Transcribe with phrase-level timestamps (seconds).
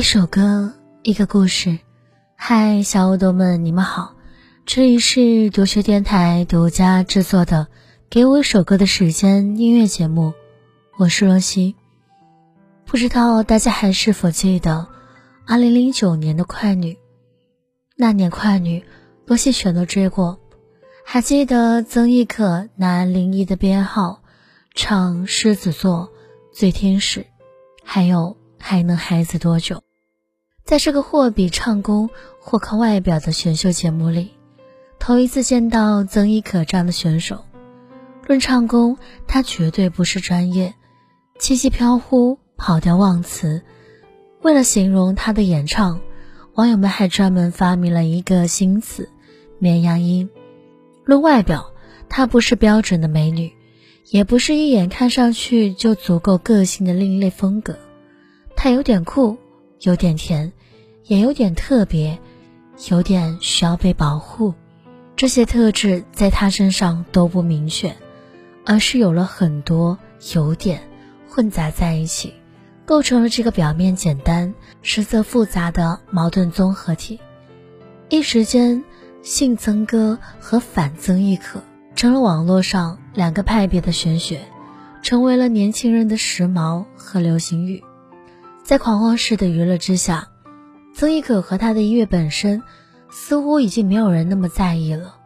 [0.00, 1.78] 一首歌，一个故事。
[2.34, 4.16] 嗨，小耳朵们，你们好，
[4.64, 7.66] 这里是读学电台独家制作的
[8.08, 10.32] 《给我一首歌的时间》音乐节目，
[10.96, 11.76] 我是若曦。
[12.86, 14.88] 不知道大家还是否记得
[15.46, 16.96] 2009年的快女？
[17.94, 18.82] 那年快女，
[19.26, 20.40] 罗西全都追过。
[21.04, 24.22] 还记得曾轶可拿零一的编号
[24.74, 26.10] 唱《狮子座》
[26.58, 27.20] 《醉天使》，
[27.84, 28.38] 还有。
[28.62, 29.82] 还能孩子多久？
[30.64, 34.30] 在这个或比唱功或靠外表的选秀节目里，
[34.98, 37.44] 头一次见到曾轶可这样的选手。
[38.26, 38.96] 论唱功，
[39.26, 40.74] 她绝对不是专业，
[41.38, 43.62] 气息飘忽，跑调忘词。
[44.42, 46.00] 为了形容她的演唱，
[46.54, 49.08] 网友们还专门发明了一个新词
[49.58, 50.30] “绵羊音”。
[51.04, 51.72] 论外表，
[52.08, 53.52] 她不是标准的美女，
[54.10, 57.76] 也不是一眼看上去就足够个性的另类风格。
[58.54, 59.36] 她有点酷，
[59.80, 60.52] 有点甜，
[61.04, 62.18] 也有点特别，
[62.90, 64.52] 有点需要被保护。
[65.16, 67.96] 这些特质在他身上都不明确，
[68.64, 69.98] 而是有了很多
[70.34, 70.82] 有点
[71.28, 72.34] 混杂在一起，
[72.84, 77.18] 构成了这个表面简单、实则复杂的矛盾综合体。
[78.10, 78.84] 一时间，
[79.22, 81.62] 性曾哥和反曾轶可
[81.94, 84.40] 成了网络上两个派别的玄学，
[85.02, 87.82] 成为了年轻人的时髦和流行语。
[88.70, 90.28] 在狂欢式的娱乐之下，
[90.94, 92.62] 曾轶可和她的音乐本身
[93.10, 95.16] 似乎已经没有人那么在意了。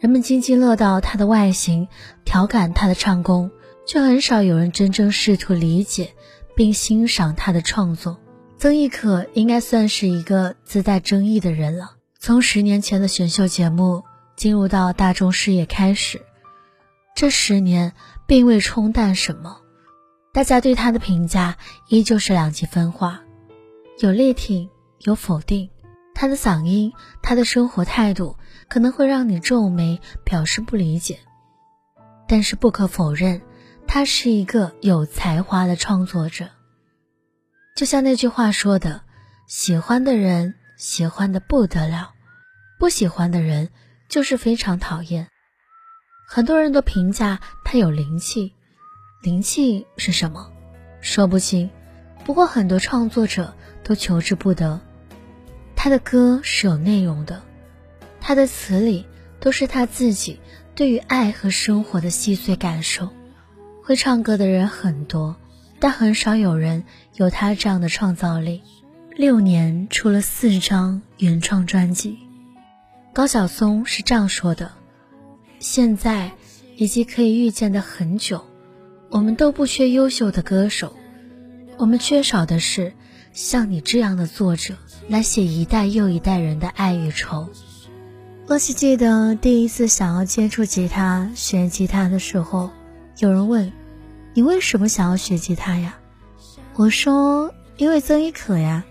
[0.00, 1.86] 人们津津乐道她的外形，
[2.24, 3.52] 调侃她的唱功，
[3.86, 6.12] 却很少有人真正试图理解
[6.56, 8.18] 并欣赏她的创作。
[8.58, 11.92] 曾轶可应该算是一个自带争议的人了。
[12.18, 14.02] 从十年前的选秀节目
[14.34, 16.20] 进入到大众视野开始，
[17.14, 17.92] 这十年
[18.26, 19.58] 并未冲淡什么。
[20.34, 23.20] 大家对他的评价依旧是两极分化，
[23.98, 24.70] 有力挺，
[25.00, 25.68] 有否定。
[26.14, 31.18] 他的嗓音，他的生活态度，可能会让你皱眉表示不理解。
[32.26, 33.42] 但是不可否认，
[33.86, 36.48] 他是一个有才华的创作者。
[37.76, 39.02] 就像那句话说的
[39.46, 42.14] ：“喜欢的人喜欢的不得了，
[42.78, 43.68] 不喜欢的人
[44.08, 45.28] 就是非常讨厌。”
[46.26, 48.54] 很多人都评价他有灵气。
[49.22, 50.50] 灵气是什么？
[51.00, 51.70] 说不清。
[52.24, 54.80] 不过很多创作者都求之不得。
[55.76, 57.40] 他的歌是有内容的，
[58.20, 59.06] 他的词里
[59.38, 60.40] 都是他自己
[60.74, 63.10] 对于爱和生活的细碎感受。
[63.84, 65.36] 会唱歌的人很多，
[65.78, 66.82] 但很少有人
[67.14, 68.60] 有他这样的创造力。
[69.16, 72.18] 六年出了四张原创专辑。
[73.12, 74.72] 高晓松是这样说的：
[75.60, 76.32] 现在
[76.76, 78.44] 以及可以预见的很久。
[79.12, 80.96] 我们都不缺优秀的歌手，
[81.76, 82.94] 我们缺少的是
[83.34, 84.74] 像你这样的作者
[85.06, 87.50] 来写一代又一代人的爱与愁。
[88.46, 92.70] 洛西记得第一次想要接触吉他、学吉他的时候，
[93.18, 93.70] 有人问
[94.32, 95.98] ：“你为什么想要学吉他呀？”
[96.74, 98.82] 我说：“因为曾轶可呀。”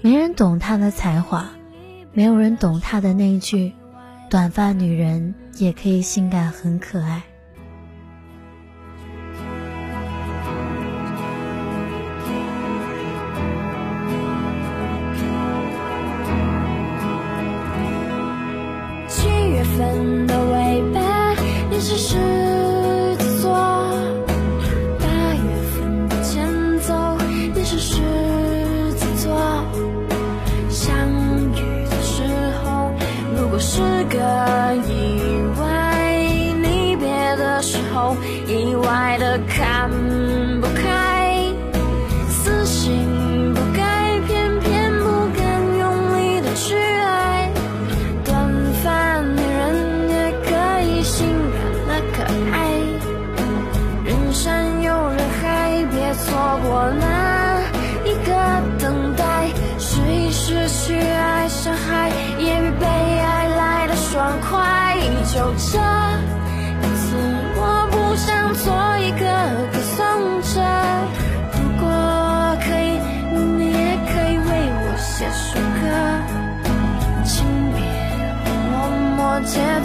[0.00, 1.50] 没人懂他的才华，
[2.14, 3.74] 没有人懂他的那句
[4.30, 7.24] ：“短发女人也可以性感很可爱。”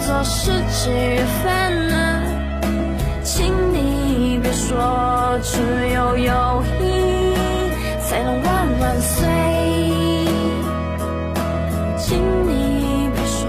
[0.06, 2.22] 摩羯座是几月份呢？
[3.22, 5.58] 请你别说只
[5.94, 7.32] 有友谊
[8.02, 9.26] 才能万万岁，
[11.96, 13.48] 请你别说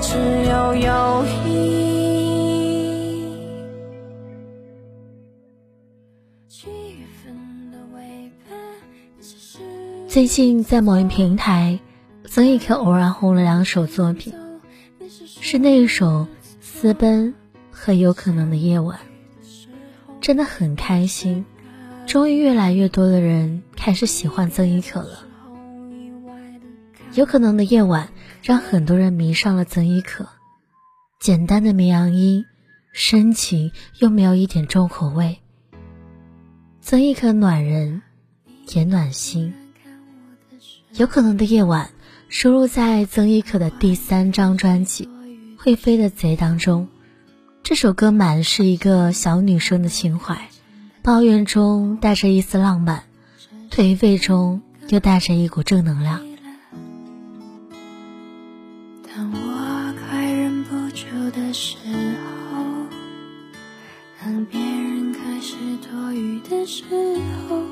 [0.00, 0.18] 只
[0.48, 1.46] 有友谊。
[6.48, 6.68] 七
[6.98, 8.56] 月份的尾巴。
[10.08, 11.78] 最近在某一平台，
[12.24, 14.34] 曾轶可偶然红了两首作品，
[15.48, 16.22] 是那一首
[16.60, 17.28] 《私奔》
[17.70, 18.98] 和《有可能的夜晚》，
[20.20, 21.46] 真的很开心。
[22.04, 25.24] 终于越来越多的人开始喜欢曾轶可了。
[27.14, 28.08] 有可能的夜晚
[28.42, 30.26] 让很多人迷上了曾轶可，
[31.20, 32.44] 简单的绵羊音，
[32.92, 33.70] 深情
[34.00, 35.38] 又没有一点重口味。
[36.80, 38.02] 曾轶可暖人，
[38.74, 39.54] 也暖心。
[40.94, 41.92] 有可能的夜晚
[42.28, 45.04] 收录在曾轶可的第三张专辑
[45.56, 46.88] 《会飞的贼》当中。
[47.62, 50.48] 这首歌满是一个小女生的情怀。
[51.02, 53.04] 抱怨中带着一丝浪漫，
[53.70, 56.20] 颓废中又带着一股正能量。
[59.06, 61.76] 当我快忍不住的时
[62.50, 62.64] 候，
[64.20, 65.54] 当别人开始
[65.88, 66.82] 多余的时
[67.48, 67.62] 候，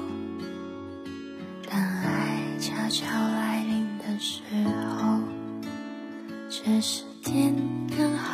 [1.69, 4.42] 当爱悄悄来临的时
[4.96, 5.19] 候，
[6.48, 7.55] 这时天
[7.97, 8.33] 刚好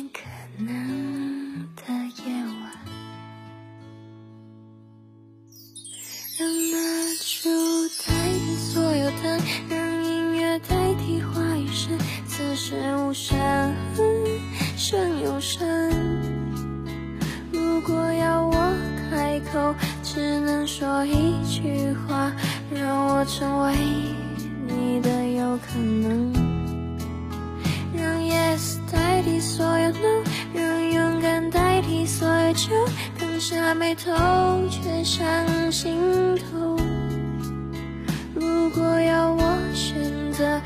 [12.97, 13.37] 无声，
[14.77, 15.61] 声有声。
[17.51, 18.73] 如果要我
[19.09, 22.31] 开口，只能说一句话，
[22.73, 23.73] 让我成为
[24.67, 26.31] 你的有可能。
[27.93, 32.69] 让 yes 代替所有 no，让勇敢代替所有酒，
[33.15, 34.11] 放下眉头，
[34.69, 36.77] 却上心头。
[38.33, 40.59] 如果要我选择，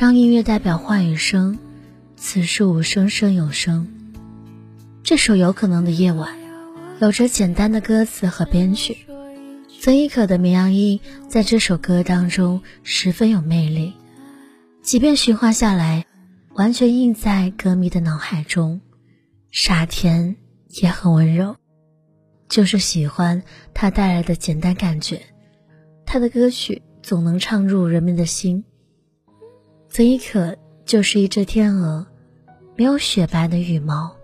[0.00, 1.58] 让音乐代表话语声，
[2.16, 3.86] 此时无声胜有声。
[5.02, 6.38] 这首有可能的夜晚，
[7.02, 8.96] 有着简单的歌词和编曲。
[9.78, 13.92] 曾轶可的绵羊音在这首歌当中十分有魅力，
[14.80, 16.06] 即便循环下来，
[16.54, 18.80] 完全印在歌迷的脑海中。
[19.50, 20.34] 傻甜
[20.80, 21.56] 也很温柔，
[22.48, 23.42] 就是喜欢
[23.74, 25.20] 他带来的简单感觉。
[26.06, 28.64] 他的歌曲总能唱入人们的心。
[29.92, 32.06] 曾轶可就是一只天鹅，
[32.76, 34.16] 没有雪白的羽毛，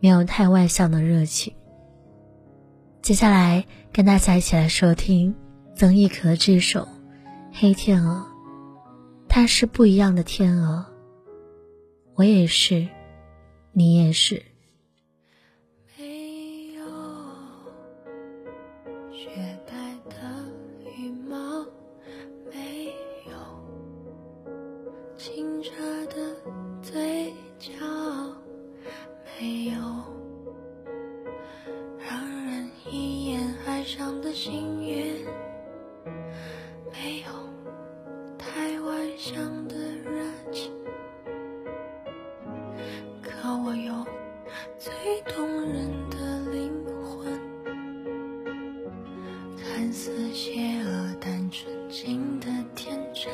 [0.00, 1.50] 没有太外向的热情。
[3.00, 5.34] 接下来跟大家一起来收听
[5.74, 6.80] 曾轶可这首
[7.52, 8.20] 《黑天鹅》。
[9.30, 10.84] 它是不一样的天鹅，
[12.14, 12.86] 我也是，
[13.72, 14.42] 你也是。
[39.28, 39.36] 想
[39.68, 40.72] 的热情，
[43.20, 43.92] 可我有
[44.78, 44.90] 最
[45.26, 46.16] 动人的
[46.50, 46.72] 灵
[47.04, 47.38] 魂。
[49.58, 53.30] 看似邪恶但纯净的天真，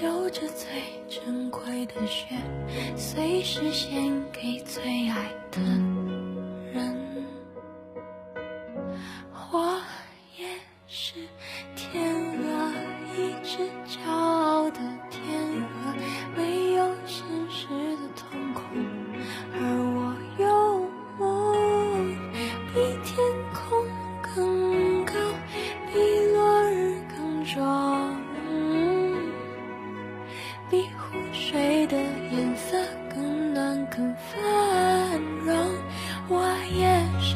[0.00, 0.68] 流着最
[1.08, 2.36] 珍贵的血，
[2.96, 5.60] 随时献给最爱的
[6.72, 6.96] 人。
[9.50, 9.58] 我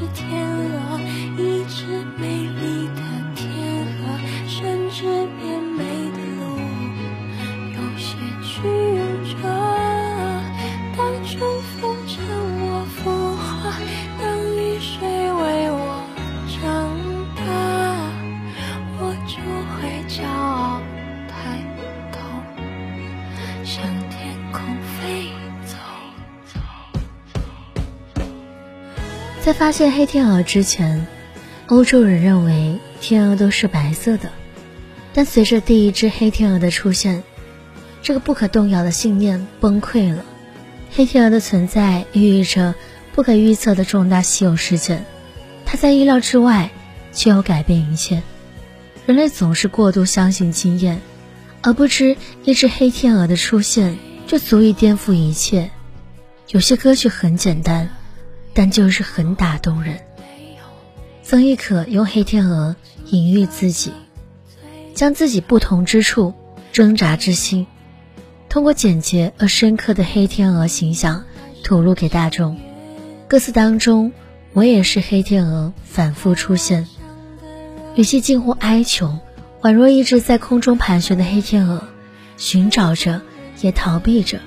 [0.02, 0.41] 是天
[29.44, 31.04] 在发现黑天鹅之前，
[31.66, 34.30] 欧洲人认为天鹅都是白色的。
[35.12, 37.24] 但随着第一只黑天鹅的出现，
[38.04, 40.24] 这个不可动摇的信念崩溃了。
[40.92, 42.76] 黑天鹅的存在寓意着
[43.16, 45.04] 不可预测的重大稀有事件，
[45.66, 46.70] 它在意料之外，
[47.12, 48.22] 却又改变一切。
[49.06, 51.00] 人类总是过度相信经验，
[51.62, 55.72] 而不知一只黑天鹅的出现就足以颠覆一切。
[56.50, 57.90] 有些歌曲很简单。
[58.54, 60.00] 但就是很打动人。
[61.22, 63.92] 曾轶可用黑天鹅隐喻自己，
[64.94, 66.34] 将自己不同之处、
[66.72, 67.66] 挣扎之心，
[68.48, 71.24] 通过简洁而深刻的黑天鹅形象
[71.62, 72.58] 吐露给大众。
[73.28, 74.12] 歌词当中，
[74.52, 76.86] 我也是黑天鹅反复出现，
[77.94, 79.18] 语气近乎哀求，
[79.62, 81.82] 宛若一只在空中盘旋的黑天鹅，
[82.36, 83.22] 寻找着，
[83.62, 84.40] 也逃避着，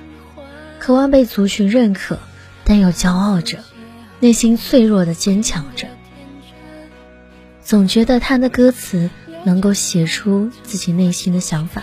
[0.78, 2.20] 渴望被族群认可，
[2.62, 3.58] 但又骄傲着。
[4.20, 5.88] 内心脆弱的坚强着，
[7.62, 9.10] 总觉得他的歌词
[9.44, 11.82] 能够写出自己内心的想法。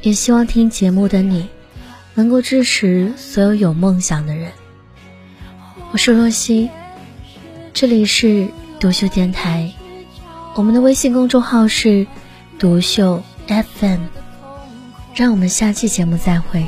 [0.00, 1.48] 也希望听节目的你，
[2.14, 4.52] 能够支持所有有梦想的人。
[5.92, 6.70] 我是若曦，
[7.72, 8.48] 这里是
[8.80, 9.72] 独秀电台，
[10.54, 12.06] 我们的微信公众号是
[12.58, 14.00] 独秀 FM。
[15.14, 16.66] 让我们下期节目再会。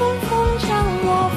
[0.00, 1.30] 春风将我